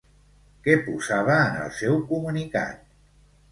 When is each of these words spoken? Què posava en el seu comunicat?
Què 0.67 0.77
posava 0.87 1.37
en 1.51 1.61
el 1.67 1.71
seu 1.83 2.01
comunicat? 2.15 2.93